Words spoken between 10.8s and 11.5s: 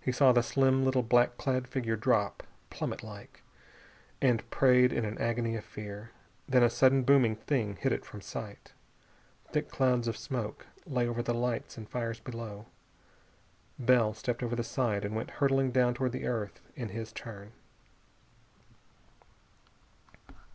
lay over the